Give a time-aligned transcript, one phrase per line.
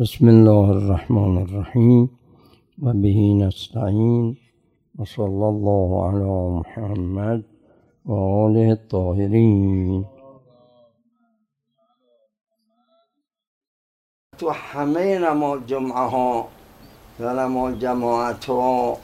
[0.00, 2.10] بسم الله الرحمن الرحیم
[2.82, 4.36] و بهی نستعین
[4.98, 7.44] و صلی الله علی محمد
[8.06, 10.04] و آله الطاهرین
[14.38, 16.48] تو همه نماز جمعه ها
[17.20, 18.98] و نماز جماعت ها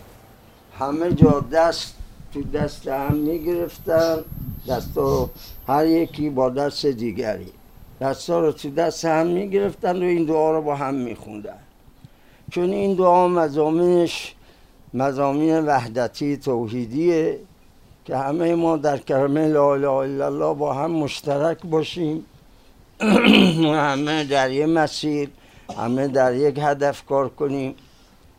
[0.79, 1.97] همه جا دست
[2.33, 4.17] تو دست هم می‌گرفتن
[4.69, 4.99] دست
[5.67, 7.53] هر یکی با دست دیگری
[8.03, 11.59] دستا رو تو دست هم می‌گرفتن و این دعا رو با هم میخوندن.
[12.51, 14.35] چون این دعا مزامینش
[14.95, 17.39] مزامین وحدتی توحیدیه
[18.05, 22.25] که همه ما در کلمه لا اله الا الله با هم مشترک باشیم.
[23.89, 25.31] همه در یه مسیر
[25.79, 27.75] همه در یک هدف کار کنیم.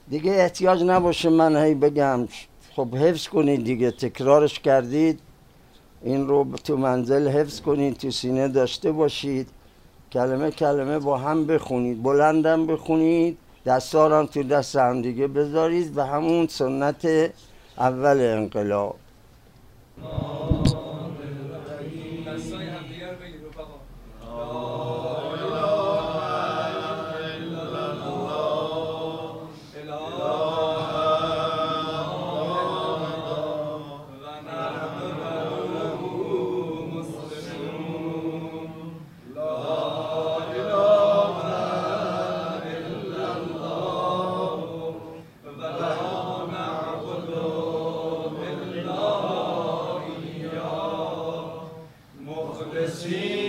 [0.09, 2.27] دیگه احتیاج نباشه من هی بگم
[2.75, 5.19] خب حفظ کنید دیگه تکرارش کردید.
[6.03, 9.49] این رو تو منزل حفظ کنید تو سینه داشته باشید.
[10.11, 16.47] کلمه کلمه با هم بخونید بلندم بخونید دستارم تو دست هم دیگه بذارید و همون
[16.47, 17.31] سنت
[17.77, 18.95] اول انقلاب.
[52.83, 53.42] assim